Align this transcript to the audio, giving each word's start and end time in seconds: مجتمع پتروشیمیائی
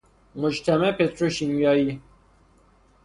مجتمع 0.35 0.91
پتروشیمیائی 0.91 2.01